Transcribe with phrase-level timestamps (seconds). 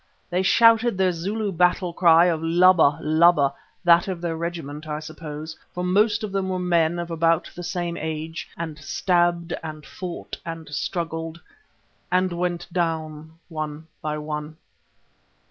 [0.31, 2.99] They shouted their Zulu battle cry of Laba!
[3.03, 3.53] Laba!
[3.83, 7.61] that of their regiment, I suppose, for most of them were men of about the
[7.61, 11.39] same age, and stabbed and fought and struggled
[12.11, 14.57] and went down one by one.